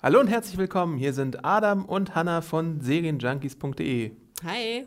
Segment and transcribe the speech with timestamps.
[0.00, 0.96] Hallo und herzlich willkommen.
[0.96, 4.12] Hier sind Adam und Hanna von Serienjunkies.de.
[4.44, 4.86] Hi.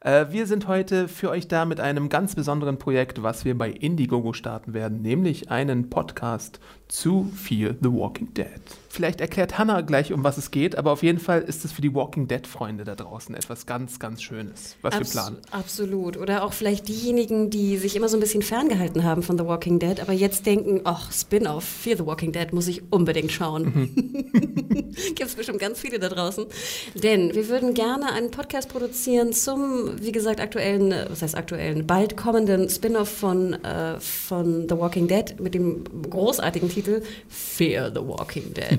[0.00, 3.70] Äh, wir sind heute für euch da mit einem ganz besonderen Projekt, was wir bei
[3.70, 6.58] Indiegogo starten werden, nämlich einen Podcast
[6.88, 8.60] zu Fear the Walking Dead.
[8.90, 11.82] Vielleicht erklärt Hannah gleich, um was es geht, aber auf jeden Fall ist es für
[11.82, 15.36] die Walking Dead-Freunde da draußen etwas ganz, ganz Schönes, was Abs wir planen.
[15.50, 16.16] Absolut.
[16.16, 19.78] Oder auch vielleicht diejenigen, die sich immer so ein bisschen ferngehalten haben von The Walking
[19.78, 23.64] Dead, aber jetzt denken, ach, Spin-off, Fear the Walking Dead muss ich unbedingt schauen.
[23.64, 24.92] Mhm.
[25.14, 26.46] Gibt es bestimmt ganz viele da draußen.
[26.94, 32.16] Denn wir würden gerne einen Podcast produzieren zum, wie gesagt, aktuellen, was heißt aktuellen, bald
[32.16, 38.54] kommenden Spin-off von, äh, von The Walking Dead mit dem großartigen Titel Fear the Walking
[38.54, 38.77] Dead.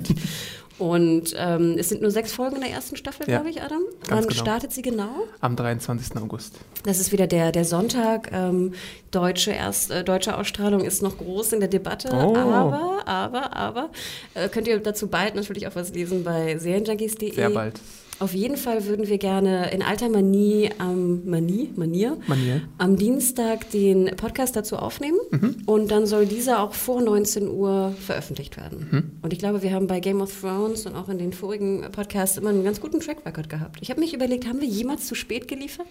[0.80, 3.81] Und ähm, es sind nur sechs Folgen in der ersten Staffel, ja, glaube ich, Adam.
[4.08, 4.34] Wann genau.
[4.34, 5.27] startet sie genau?
[5.41, 6.16] Am 23.
[6.16, 6.55] August.
[6.84, 8.31] Das ist wieder der, der Sonntag.
[8.31, 8.73] Ähm,
[9.12, 12.09] deutsche, erst, äh, deutsche Ausstrahlung ist noch groß in der Debatte.
[12.13, 12.34] Oh.
[12.34, 13.89] Aber, aber, aber,
[14.35, 17.34] äh, könnt ihr dazu bald natürlich auch was lesen bei serienjunkies.de.
[17.34, 17.81] Sehr bald.
[18.19, 22.61] Auf jeden Fall würden wir gerne in alter Manie am Manie, Manier, Manier.
[22.77, 25.55] am Dienstag den Podcast dazu aufnehmen mhm.
[25.66, 28.88] und dann soll dieser auch vor 19 Uhr veröffentlicht werden.
[28.91, 29.11] Mhm.
[29.21, 32.38] Und ich glaube, wir haben bei Game of Thrones und auch in den vorigen Podcasts
[32.38, 33.77] immer einen ganz guten Track Record gehabt.
[33.81, 35.88] Ich habe mich überlegt, haben wir jemals zu spät geliefert?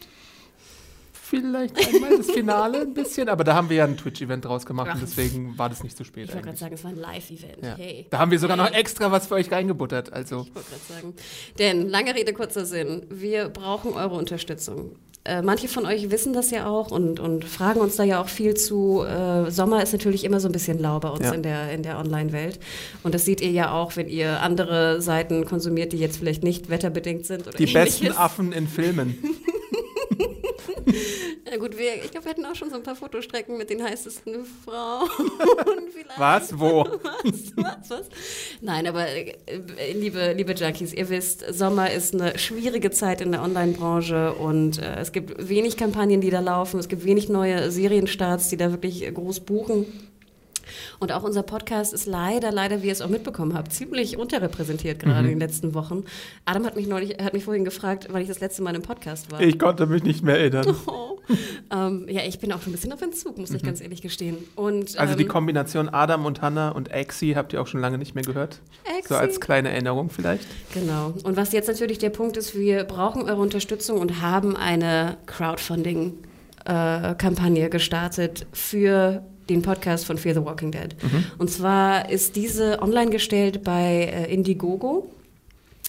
[1.29, 4.95] Vielleicht einmal das Finale ein bisschen, aber da haben wir ja ein Twitch-Event draus gemacht
[4.95, 6.29] und deswegen war das nicht zu spät.
[6.29, 7.63] Ich wollte gerade sagen, es war ein Live-Event.
[7.63, 7.77] Ja.
[7.77, 8.07] Hey.
[8.11, 10.13] Da haben wir sogar noch extra was für euch reingebuttert.
[10.13, 10.47] Also.
[10.49, 11.15] Ich wollte gerade sagen.
[11.59, 14.97] Denn, lange Rede, kurzer Sinn, wir brauchen eure Unterstützung.
[15.25, 18.29] Äh, manche von euch wissen das ja auch und, und fragen uns da ja auch
[18.29, 19.03] viel zu.
[19.03, 21.33] Äh, Sommer ist natürlich immer so ein bisschen lau bei uns ja.
[21.33, 22.59] in der, in der Online-Welt.
[23.03, 26.71] Und das seht ihr ja auch, wenn ihr andere Seiten konsumiert, die jetzt vielleicht nicht
[26.71, 27.47] wetterbedingt sind.
[27.47, 28.01] Oder die ähnliches.
[28.01, 29.19] besten Affen in Filmen.
[31.59, 34.45] gut, wir, ich glaube, wir hätten auch schon so ein paar Fotostrecken mit den heißesten
[34.65, 35.09] Frauen.
[36.17, 36.59] was?
[36.59, 36.85] Wo?
[37.03, 37.57] Was?
[37.57, 37.91] Was?
[37.91, 38.09] Was?
[38.61, 39.35] Nein, aber äh,
[39.95, 44.97] liebe, liebe Junkies, ihr wisst, Sommer ist eine schwierige Zeit in der Online-Branche und äh,
[45.01, 46.81] es gibt wenig Kampagnen, die da laufen.
[46.81, 49.87] Es gibt wenig neue Serienstarts, die da wirklich groß buchen.
[50.99, 54.99] Und auch unser Podcast ist leider, leider, wie ihr es auch mitbekommen habt, ziemlich unterrepräsentiert
[54.99, 55.25] gerade mhm.
[55.25, 56.05] in den letzten Wochen.
[56.45, 59.31] Adam hat mich neulich, hat mich vorhin gefragt, wann ich das letzte Mal im Podcast
[59.31, 59.41] war.
[59.41, 60.77] Ich konnte mich nicht mehr erinnern.
[60.87, 61.08] Oh.
[61.73, 63.57] ähm, ja, ich bin auch schon ein bisschen auf Entzug, muss mhm.
[63.57, 64.39] ich ganz ehrlich gestehen.
[64.57, 67.99] Und, also die ähm, Kombination Adam und Hannah und Exi habt ihr auch schon lange
[67.99, 68.61] nicht mehr gehört?
[68.99, 69.09] Exi.
[69.09, 70.47] So als kleine Erinnerung vielleicht.
[70.75, 71.15] Genau.
[71.23, 76.15] Und was jetzt natürlich der Punkt ist, wir brauchen eure Unterstützung und haben eine Crowdfunding
[76.65, 80.95] äh, gestartet für den Podcast von Fear the Walking Dead.
[81.03, 81.25] Mhm.
[81.39, 85.11] Und zwar ist diese online gestellt bei äh, Indiegogo.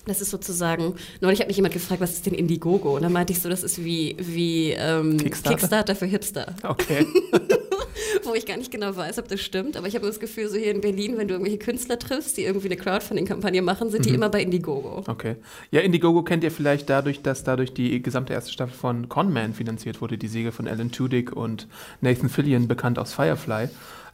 [0.09, 2.95] Das ist sozusagen, neulich hat mich jemand gefragt, was ist denn Indiegogo?
[2.95, 5.57] Und dann meinte ich so, das ist wie, wie ähm, Kickstarter?
[5.57, 6.55] Kickstarter für Hipster.
[6.63, 7.05] Okay.
[8.23, 9.77] wo ich gar nicht genau weiß, ob das stimmt.
[9.77, 12.43] Aber ich habe das Gefühl, so hier in Berlin, wenn du irgendwelche Künstler triffst, die
[12.43, 14.09] irgendwie eine Crowdfunding-Kampagne machen, sind mhm.
[14.09, 15.03] die immer bei Indiegogo.
[15.07, 15.35] Okay.
[15.71, 20.01] Ja, Indiegogo kennt ihr vielleicht dadurch, dass dadurch die gesamte erste Staffel von Conman finanziert
[20.01, 21.67] wurde, die Siege von Alan Tudyk und
[22.01, 23.65] Nathan Fillion, bekannt aus Firefly.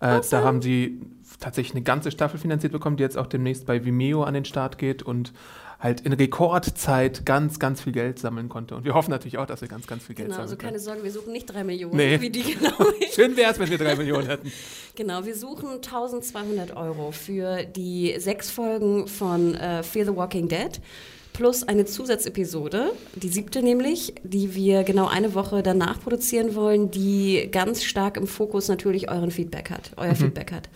[0.02, 1.00] Äh, da haben sie
[1.40, 4.78] tatsächlich eine ganze Staffel finanziert bekommen, die jetzt auch demnächst bei Vimeo an den Start
[4.78, 5.34] geht und
[5.80, 8.76] halt in Rekordzeit ganz, ganz viel Geld sammeln konnte.
[8.76, 10.80] Und wir hoffen natürlich auch, dass wir ganz, ganz viel Geld genau, sammeln also keine
[10.80, 12.20] Sorge, wir suchen nicht drei Millionen, nee.
[12.22, 12.74] wie die genau.
[13.14, 14.52] Schön wäre es, wenn wir drei Millionen hätten.
[14.96, 20.80] Genau, wir suchen 1200 Euro für die sechs Folgen von äh, Fear the Walking Dead
[21.36, 27.50] plus eine Zusatzepisode, die siebte nämlich, die wir genau eine Woche danach produzieren wollen, die
[27.52, 30.16] ganz stark im Fokus natürlich euren Feedback hat, euer mhm.
[30.16, 30.70] Feedback hat.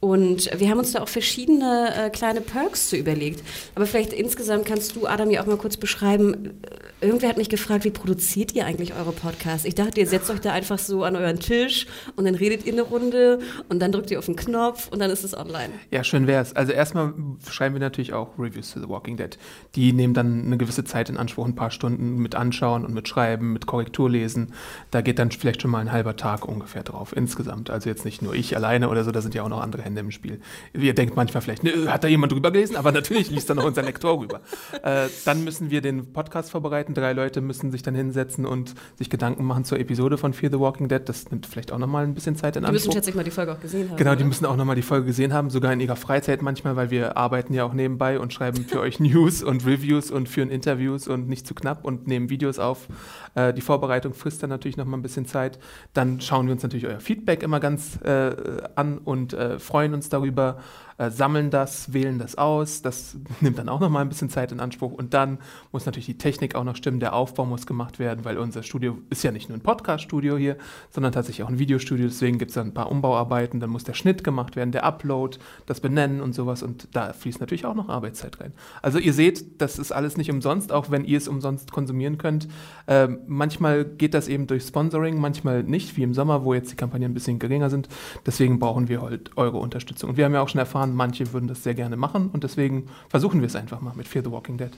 [0.00, 3.42] Und wir haben uns da auch verschiedene äh, kleine Perks zu überlegt.
[3.74, 6.60] Aber vielleicht insgesamt kannst du, Adam, ja auch mal kurz beschreiben.
[7.02, 9.66] Irgendwer hat mich gefragt, wie produziert ihr eigentlich eure Podcasts?
[9.66, 11.86] Ich dachte, ihr setzt euch da einfach so an euren Tisch
[12.16, 15.10] und dann redet ihr eine Runde und dann drückt ihr auf den Knopf und dann
[15.10, 15.68] ist es online.
[15.90, 16.56] Ja, schön wär's.
[16.56, 17.12] Also erstmal
[17.50, 19.36] schreiben wir natürlich auch Reviews to The Walking Dead.
[19.74, 23.08] Die nehmen dann eine gewisse Zeit in Anspruch, ein paar Stunden mit anschauen und mit
[23.08, 24.54] schreiben, mit Korrektur lesen.
[24.90, 27.68] Da geht dann vielleicht schon mal ein halber Tag ungefähr drauf insgesamt.
[27.68, 30.00] Also jetzt nicht nur ich alleine oder so, da sind ja auch noch andere Hände
[30.00, 30.40] im Spiel.
[30.72, 32.74] Ihr denkt manchmal vielleicht, ne, hat da jemand drüber gelesen?
[32.74, 34.40] Aber natürlich liest da noch unser Lektor rüber.
[34.82, 36.86] Äh, dann müssen wir den Podcast vorbereiten.
[36.96, 40.58] Drei Leute müssen sich dann hinsetzen und sich Gedanken machen zur Episode von Fear the
[40.58, 41.02] Walking Dead.
[41.04, 42.80] Das nimmt vielleicht auch nochmal ein bisschen Zeit in Anspruch.
[42.80, 43.96] Die müssen schätze ich mal die Folge auch gesehen haben.
[43.96, 44.26] Genau, die oder?
[44.26, 47.52] müssen auch nochmal die Folge gesehen haben, sogar in ihrer Freizeit manchmal, weil wir arbeiten
[47.52, 51.46] ja auch nebenbei und schreiben für euch News und Reviews und führen Interviews und nicht
[51.46, 52.88] zu knapp und nehmen Videos auf.
[53.34, 55.58] Äh, die Vorbereitung frisst dann natürlich nochmal ein bisschen Zeit.
[55.92, 58.34] Dann schauen wir uns natürlich euer Feedback immer ganz äh,
[58.74, 60.58] an und äh, freuen uns darüber,
[60.98, 62.82] äh, sammeln das, wählen das aus.
[62.82, 64.92] Das nimmt dann auch noch mal ein bisschen Zeit in Anspruch.
[64.92, 65.38] Und dann
[65.72, 68.98] muss natürlich die Technik auch noch stimmen, der Aufbau muss gemacht werden, weil unser Studio
[69.10, 70.56] ist ja nicht nur ein Podcast-Studio hier,
[70.90, 72.06] sondern tatsächlich auch ein Videostudio.
[72.06, 75.38] Deswegen gibt es dann ein paar Umbauarbeiten, dann muss der Schnitt gemacht werden, der Upload,
[75.66, 76.62] das Benennen und sowas.
[76.62, 78.52] Und da fließt natürlich auch noch Arbeitszeit rein.
[78.82, 82.48] Also ihr seht, das ist alles nicht umsonst, auch wenn ihr es umsonst konsumieren könnt.
[82.86, 86.76] Ähm, manchmal geht das eben durch Sponsoring, manchmal nicht, wie im Sommer, wo jetzt die
[86.76, 87.88] Kampagnen ein bisschen geringer sind.
[88.24, 90.10] Deswegen brauchen wir halt eure Unterstützung.
[90.10, 92.86] Und wir haben ja auch schon erfahren, manche würden das sehr gerne machen und deswegen
[93.08, 94.70] versuchen wir es einfach mal mit Fear the Walking Dead.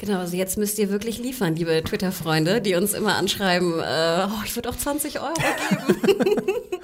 [0.00, 4.42] Genau, also jetzt müsst ihr wirklich liefern, liebe Twitter-Freunde, die uns immer anschreiben, äh, oh,
[4.46, 6.54] ich würde auch 20 Euro geben.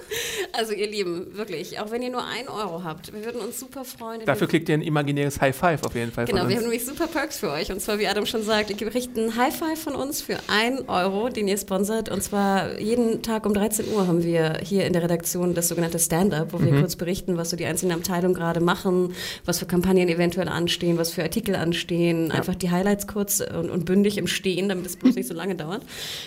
[0.57, 3.85] also ihr Lieben, wirklich, auch wenn ihr nur ein Euro habt, wir würden uns super
[3.85, 4.25] freuen.
[4.25, 6.27] Dafür kriegt ihr ein imaginäres High Five auf jeden Fall.
[6.27, 7.71] Genau, wir haben nämlich super Perks für euch.
[7.71, 10.89] Und zwar, wie Adam schon sagt, ihr kriegt einen High Five von uns für ein
[10.89, 12.09] Euro, den ihr sponsert.
[12.09, 15.99] Und zwar jeden Tag um 13 Uhr haben wir hier in der Redaktion das sogenannte
[15.99, 16.81] Stand-up, wo wir mhm.
[16.81, 19.15] kurz berichten, was so die einzelnen Abteilungen gerade machen,
[19.45, 22.35] was für Kampagnen eventuell anstehen, was für Artikel anstehen, ja.
[22.35, 25.55] einfach die Highlights kurz und, und, bündig im Stehen, damit es bloß nicht so lange
[25.55, 25.83] dauert.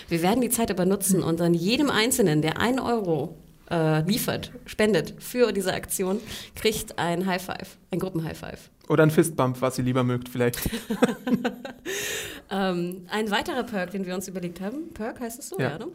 [0.08, 3.36] Wir werden die Zeit aber nutzen und dann jedem Einzelnen, der ein Euro
[3.70, 6.20] äh, liefert, spendet für diese Aktion,
[6.54, 8.70] kriegt ein High Five, ein Gruppen-High Five.
[8.88, 10.58] Oder ein Fistbump, was ihr lieber mögt, vielleicht.
[12.50, 14.92] ähm, ein weiterer Perk, den wir uns überlegt haben.
[14.92, 15.86] Perk heißt es so, ja, ja ne?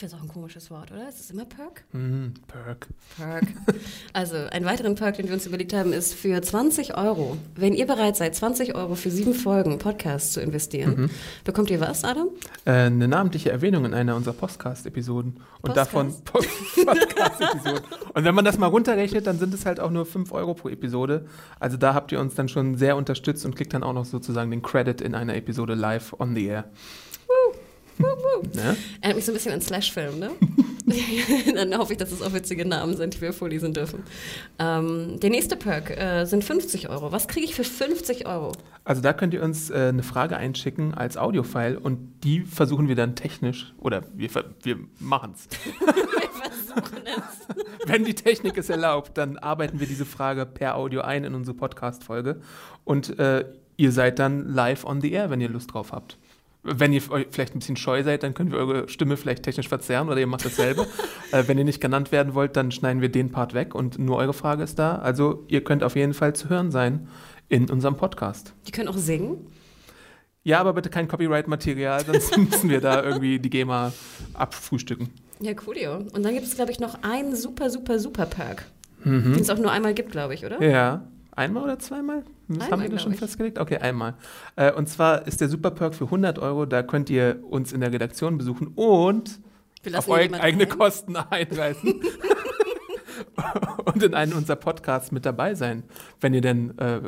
[0.00, 1.06] Finde es auch ein komisches Wort, oder?
[1.10, 1.84] Ist es immer Perk?
[1.92, 2.88] Mm, Perk.
[3.18, 3.44] Perk.
[4.14, 7.86] Also, einen weiteren Perk, den wir uns überlegt haben, ist für 20 Euro, wenn ihr
[7.86, 11.10] bereit seid, 20 Euro für sieben Folgen Podcast zu investieren, mhm.
[11.44, 12.28] bekommt ihr was, Adam?
[12.64, 15.36] Äh, eine namentliche Erwähnung in einer unserer Podcast-Episoden.
[15.60, 15.92] Und Podcast?
[15.92, 17.84] davon Podcast-Episoden.
[18.14, 20.70] Und wenn man das mal runterrechnet, dann sind es halt auch nur 5 Euro pro
[20.70, 21.26] Episode.
[21.58, 24.50] Also da habt ihr uns dann schon sehr unterstützt und kriegt dann auch noch sozusagen
[24.50, 26.64] den Credit in einer Episode live on the air.
[28.54, 28.76] Ja?
[29.00, 30.30] Erinnert mich so ein bisschen an Slash-Film, ne?
[31.54, 34.02] Dann hoffe ich, dass es auch witzige Namen sind, die wir vorlesen dürfen.
[34.58, 37.12] Ähm, der nächste Perk äh, sind 50 Euro.
[37.12, 38.52] Was kriege ich für 50 Euro?
[38.84, 42.96] Also da könnt ihr uns äh, eine Frage einschicken als Audiofile und die versuchen wir
[42.96, 44.30] dann technisch, oder wir,
[44.62, 45.48] wir machen es.
[45.80, 47.66] wir versuchen es.
[47.86, 51.56] Wenn die Technik es erlaubt, dann arbeiten wir diese Frage per Audio ein in unsere
[51.56, 52.40] Podcast-Folge
[52.84, 53.44] und äh,
[53.76, 56.18] ihr seid dann live on the air, wenn ihr Lust drauf habt.
[56.62, 60.08] Wenn ihr vielleicht ein bisschen scheu seid, dann können wir eure Stimme vielleicht technisch verzerren
[60.08, 60.86] oder ihr macht dasselbe.
[61.32, 64.16] äh, wenn ihr nicht genannt werden wollt, dann schneiden wir den Part weg und nur
[64.16, 64.96] eure Frage ist da.
[64.96, 67.08] Also ihr könnt auf jeden Fall zu hören sein
[67.48, 68.54] in unserem Podcast.
[68.66, 69.46] Die können auch singen?
[70.42, 73.92] Ja, aber bitte kein Copyright-Material, sonst müssen wir da irgendwie die GEMA
[74.34, 75.10] abfrühstücken.
[75.40, 75.96] Ja, coolio.
[76.12, 78.64] Und dann gibt es, glaube ich, noch einen super, super, super Perk,
[79.04, 79.34] mhm.
[79.34, 80.62] den es auch nur einmal gibt, glaube ich, oder?
[80.62, 81.06] Ja.
[81.40, 82.22] Einmal oder zweimal?
[82.48, 83.18] Das einmal, haben wir das schon ich.
[83.18, 83.58] festgelegt?
[83.58, 84.14] Okay, einmal.
[84.56, 86.66] Äh, und zwar ist der Super Perk für 100 Euro.
[86.66, 89.40] Da könnt ihr uns in der Redaktion besuchen und
[89.94, 90.78] auf eure eigene rein.
[90.78, 92.02] Kosten einreisen.
[93.86, 95.84] und in einem unserer Podcasts mit dabei sein,
[96.20, 97.00] wenn ihr denn äh,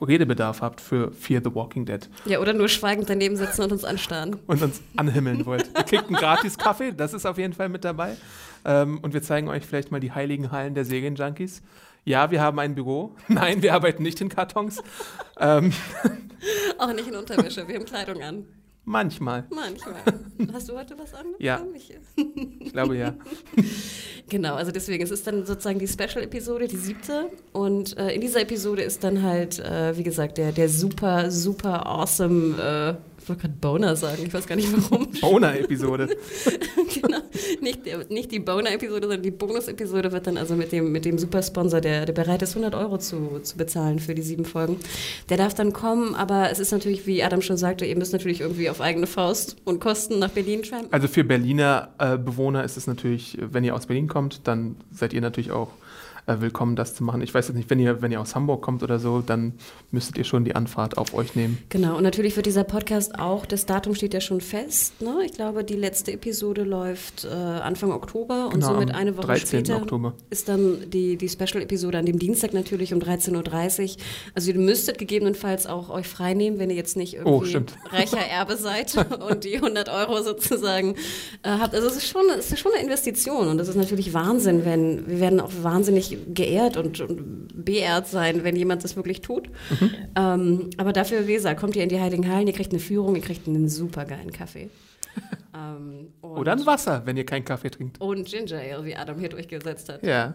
[0.00, 2.10] Redebedarf habt für Fear the Walking Dead.
[2.24, 4.34] Ja, oder nur schweigend daneben sitzen und uns anstarren.
[4.48, 5.70] Und uns anhimmeln wollt.
[5.76, 8.16] Ihr kriegt einen gratis Kaffee, das ist auf jeden Fall mit dabei.
[8.64, 11.62] Ähm, und wir zeigen euch vielleicht mal die heiligen Hallen der Serienjunkies.
[12.06, 13.16] Ja, wir haben ein Büro.
[13.28, 14.82] Nein, wir arbeiten nicht in Kartons.
[15.38, 15.72] ähm.
[16.78, 18.46] Auch nicht in Unterwäsche, wir haben Kleidung an.
[18.84, 19.44] Manchmal.
[19.50, 19.96] Manchmal.
[20.52, 21.26] Hast du heute was an?
[21.40, 21.60] Ja.
[21.74, 23.14] Ich glaube ja.
[24.28, 27.28] genau, also deswegen, es ist dann sozusagen die Special-Episode, die siebte.
[27.52, 31.84] Und äh, in dieser Episode ist dann halt, äh, wie gesagt, der, der super, super
[31.84, 35.08] awesome äh, ich wollte gerade Boner sagen, ich weiß gar nicht warum.
[35.20, 36.16] Boner-Episode.
[36.94, 37.18] genau.
[37.60, 41.80] Nicht, nicht die Boner-Episode, sondern die Bonus-Episode wird dann also mit dem, mit dem Supersponsor,
[41.80, 44.76] der, der bereit ist, 100 Euro zu, zu bezahlen für die sieben Folgen.
[45.28, 48.42] Der darf dann kommen, aber es ist natürlich, wie Adam schon sagte, ihr müsst natürlich
[48.42, 50.92] irgendwie auf eigene Faust und Kosten nach Berlin trampen.
[50.92, 55.12] Also für Berliner äh, Bewohner ist es natürlich, wenn ihr aus Berlin kommt, dann seid
[55.12, 55.72] ihr natürlich auch
[56.26, 57.20] äh, willkommen, das zu machen.
[57.22, 59.54] Ich weiß jetzt nicht, wenn ihr, wenn ihr aus Hamburg kommt oder so, dann
[59.90, 61.58] müsstet ihr schon die Anfahrt auf euch nehmen.
[61.68, 65.00] Genau, und natürlich wird dieser Podcast auch, das Datum steht ja schon fest.
[65.00, 65.20] Ne?
[65.24, 69.76] Ich glaube, die letzte Episode läuft äh, Anfang Oktober und genau, somit eine Woche später
[69.76, 70.14] Oktober.
[70.30, 74.02] ist dann die, die Special-Episode an dem Dienstag natürlich um 13.30 Uhr.
[74.34, 78.18] Also ihr müsstet gegebenenfalls auch euch freinehmen, wenn ihr jetzt nicht oh, irgendwie oh, reicher
[78.18, 78.96] Erbe seid
[79.30, 80.96] und die 100 Euro sozusagen
[81.42, 81.74] äh, habt.
[81.74, 85.06] Also es ist, schon, es ist schon eine Investition und das ist natürlich Wahnsinn, wenn
[85.06, 89.48] wir werden auch wahnsinnig geehrt und, und beehrt sein, wenn jemand das wirklich tut.
[89.80, 89.90] Mhm.
[90.16, 93.16] Ähm, aber dafür, wie gesagt, kommt ihr in die Heiligen Hallen, ihr kriegt eine Führung,
[93.16, 94.70] ihr kriegt einen super geilen Kaffee.
[95.54, 98.00] ähm, Oder ein Wasser, wenn ihr keinen Kaffee trinkt.
[98.00, 100.02] Und Ginger Ale, wie Adam hier durchgesetzt hat.
[100.02, 100.34] Ja.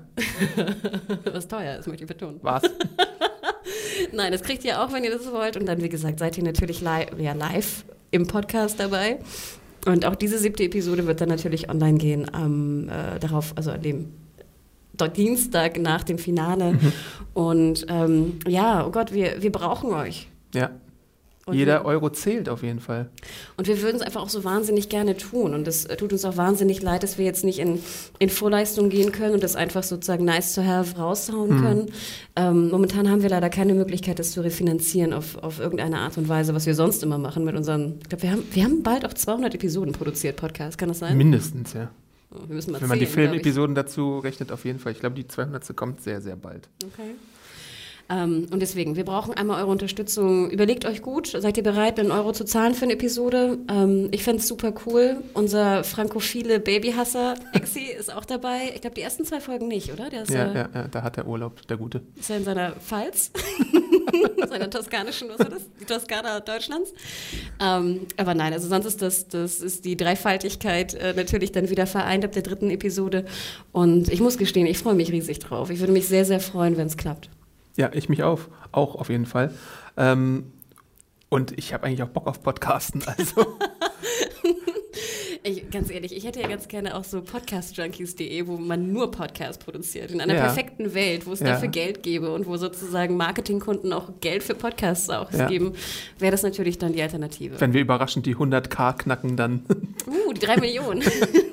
[1.31, 2.39] Was teuer ist, möchte ich betonen.
[2.41, 2.63] Was?
[4.11, 5.57] Nein, das kriegt ihr auch, wenn ihr das wollt.
[5.57, 9.19] Und dann, wie gesagt, seid ihr natürlich li ja, live im Podcast dabei.
[9.85, 13.81] Und auch diese siebte Episode wird dann natürlich online gehen, ähm, äh, darauf, also an
[13.81, 14.13] dem
[15.07, 16.73] Dienstag nach dem Finale.
[16.73, 16.93] Mhm.
[17.33, 20.27] Und ähm, ja, oh Gott, wir, wir brauchen euch.
[20.53, 20.71] Ja.
[21.47, 23.09] Und Jeder Euro zählt auf jeden Fall.
[23.57, 25.55] Und wir würden es einfach auch so wahnsinnig gerne tun.
[25.55, 27.79] Und es äh, tut uns auch wahnsinnig leid, dass wir jetzt nicht in,
[28.19, 31.91] in Vorleistung gehen können und das einfach sozusagen nice to have raushauen können.
[32.35, 36.29] Ähm, momentan haben wir leider keine Möglichkeit, das zu refinanzieren auf, auf irgendeine Art und
[36.29, 37.97] Weise, was wir sonst immer machen mit unseren.
[38.03, 40.77] Ich glaube, wir haben, wir haben bald auch 200 Episoden produziert, Podcast.
[40.77, 41.17] Kann das sein?
[41.17, 41.89] Mindestens, ja.
[42.47, 43.29] Wir müssen mal Wenn man die zählen, ich.
[43.31, 44.91] Filmepisoden dazu rechnet, auf jeden Fall.
[44.93, 45.75] Ich glaube, die 200.
[45.75, 46.69] kommt sehr, sehr bald.
[46.85, 47.11] Okay.
[48.09, 50.49] Ähm, und deswegen, wir brauchen einmal eure Unterstützung.
[50.51, 53.57] Überlegt euch gut, seid ihr bereit, einen Euro zu zahlen für eine Episode?
[53.69, 55.17] Ähm, ich fände es super cool.
[55.33, 58.71] Unser frankophile Babyhasser, Exi, ist auch dabei.
[58.75, 60.09] Ich glaube, die ersten zwei Folgen nicht, oder?
[60.09, 62.01] Der ist, Ja, äh, ja, ja, da hat er Urlaub, der Gute.
[62.19, 63.31] ist ja in seiner Pfalz,
[64.49, 65.63] seiner toskanischen, was war das?
[65.79, 66.93] Die Toskana Deutschlands.
[67.59, 71.87] Ähm, aber nein, also sonst ist das, das ist die Dreifaltigkeit äh, natürlich dann wieder
[71.87, 73.25] vereint ab der dritten Episode.
[73.71, 75.69] Und ich muss gestehen, ich freue mich riesig drauf.
[75.69, 77.29] Ich würde mich sehr, sehr freuen, wenn es klappt.
[77.77, 79.53] Ja, ich mich auf, auch auf jeden Fall.
[79.97, 80.51] Ähm,
[81.29, 83.03] und ich habe eigentlich auch Bock auf Podcasten.
[83.05, 83.41] Also,
[85.43, 89.57] Ich, ganz ehrlich, ich hätte ja ganz gerne auch so podcastjunkies.de, wo man nur Podcasts
[89.63, 90.11] produziert.
[90.11, 90.41] In einer Ja.
[90.41, 91.47] perfekten Welt, wo es Ja.
[91.47, 95.47] dafür Geld gäbe und wo sozusagen Marketingkunden auch Geld für Podcasts auch Ja.
[95.47, 95.73] geben,
[96.19, 97.59] wäre das natürlich dann die Alternative.
[97.59, 99.65] wenn wir überraschend die 100k knacken, dann
[100.07, 101.01] Uh, die drei Millionen.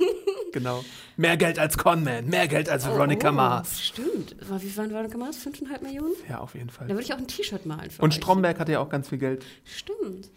[0.52, 0.84] genau.
[1.16, 3.80] Mehr Geld als Conman, mehr Geld als Veronica oh, Mars.
[3.82, 4.36] Stimmt.
[4.50, 5.38] War- Wie waren Veronica Mars?
[5.38, 6.12] Fünfeinhalb Millionen?
[6.28, 6.88] Ja, auf jeden Da Fall.
[6.88, 8.16] würde ich auch ein T-Shirt malen für Und euch.
[8.16, 9.44] Stromberg hatte ja auch ganz viel Geld.
[9.64, 10.28] Stimmt.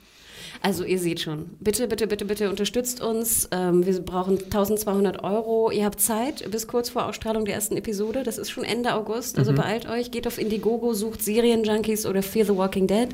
[0.62, 3.48] Also ihr seht schon, bitte, bitte, bitte, bitte unterstützt uns.
[3.51, 5.72] Ähm, wir brauchen 1200 Euro.
[5.72, 8.24] Ihr habt Zeit bis kurz vor Ausstrahlung der ersten Episode.
[8.24, 10.12] Das ist schon Ende August, also beeilt euch.
[10.12, 13.10] Geht auf Indiegogo, sucht Serienjunkies oder Fear the Walking Dead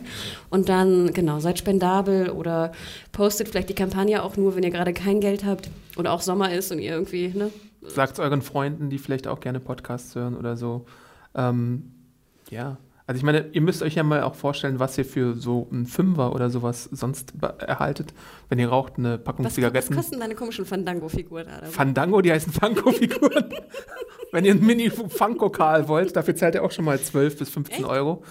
[0.50, 2.72] und dann, genau, seid spendabel oder
[3.12, 6.54] postet vielleicht die Kampagne auch nur, wenn ihr gerade kein Geld habt oder auch Sommer
[6.54, 7.52] ist und ihr irgendwie, ne?
[7.82, 10.86] Sagt euren Freunden, die vielleicht auch gerne Podcasts hören oder so.
[11.36, 11.94] Ähm,
[12.50, 12.78] ja.
[13.08, 15.86] Also ich meine, ihr müsst euch ja mal auch vorstellen, was ihr für so einen
[15.86, 18.14] Fünfer oder sowas sonst erhaltet.
[18.50, 19.96] Wenn ihr raucht, eine Packung Was, was Zigaretten.
[19.96, 21.66] kosten deine komischen Fandango-Figuren da?
[21.68, 23.46] Fandango, die heißen Funko-Figuren.
[24.34, 27.86] Wenn ihr einen Mini-Funko-Karl wollt, dafür zahlt ihr auch schon mal 12 bis 15 Echt?
[27.86, 28.24] Euro.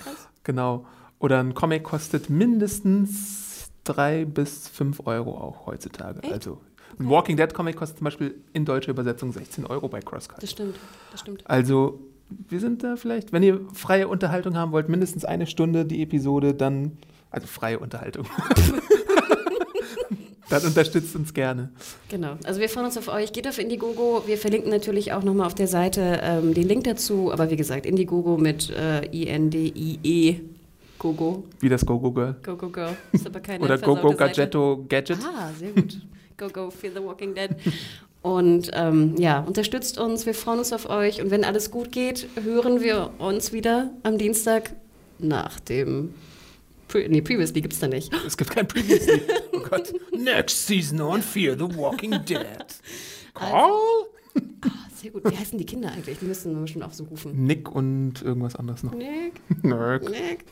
[0.45, 0.85] Genau.
[1.19, 6.23] Oder ein Comic kostet mindestens 3 bis 5 Euro auch heutzutage.
[6.23, 6.33] Echt?
[6.35, 6.61] Also
[6.99, 10.43] ein Walking Dead Comic kostet zum Beispiel in deutscher Übersetzung 16 Euro bei CrossCut.
[10.43, 10.77] Das stimmt,
[11.13, 11.43] das stimmt.
[11.49, 16.03] Also wir sind da vielleicht, wenn ihr freie Unterhaltung haben wollt, mindestens eine Stunde die
[16.03, 16.93] Episode, dann,
[17.31, 18.27] also freie Unterhaltung.
[20.49, 21.71] dann unterstützt uns gerne.
[22.09, 22.37] Genau.
[22.45, 23.33] Also wir freuen uns auf euch.
[23.33, 24.25] Geht auf Indiegogo.
[24.27, 27.33] Wir verlinken natürlich auch nochmal auf der Seite ähm, den Link dazu.
[27.33, 30.41] Aber wie gesagt, Indiegogo mit äh, I-N-D-I-E.
[30.99, 31.45] Gogo.
[31.61, 32.37] Wie das Go-Go Girl.
[32.43, 32.87] Go, go, go.
[33.13, 34.15] Ist aber keine Oder Go-Go.
[34.15, 35.19] Gadgetto Gadget.
[35.23, 36.01] Ah, sehr gut.
[36.39, 37.51] Go, go, Fear the Walking Dead.
[38.27, 40.27] Und ähm, ja, unterstützt uns.
[40.27, 41.23] Wir freuen uns auf euch.
[41.23, 44.73] Und wenn alles gut geht, hören wir uns wieder am Dienstag
[45.21, 46.13] nach dem.
[46.89, 48.13] Pre nee, Previously gibt es da nicht.
[48.27, 49.23] Es gibt kein Previously.
[49.53, 49.93] Oh Gott.
[50.13, 52.67] Next season on Fear the Walking Dead.
[53.35, 53.71] Carl?
[53.71, 54.06] Ah,
[55.07, 55.33] sehr gut.
[55.33, 56.19] Wie heißen die Kinder eigentlich?
[56.19, 57.47] Die müssen wir schon auch so rufen.
[57.47, 58.93] Nick und irgendwas anderes noch.
[58.95, 59.41] Nick.
[59.63, 60.09] Nerd.
[60.09, 60.45] Nick.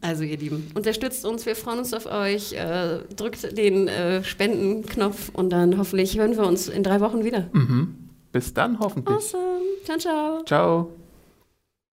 [0.00, 5.30] Also ihr Lieben, unterstützt uns, wir freuen uns auf euch, äh, drückt den äh, Spendenknopf
[5.32, 7.50] und dann hoffentlich hören wir uns in drei Wochen wieder.
[7.52, 7.94] Mhm.
[8.32, 9.16] Bis dann hoffentlich.
[9.16, 9.60] Awesome.
[9.84, 10.44] Ciao, ciao.
[10.44, 10.99] Ciao.